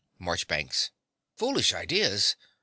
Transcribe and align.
MARCHBANKS. 0.17 0.89
Foolish 1.37 1.73
ideas! 1.75 2.35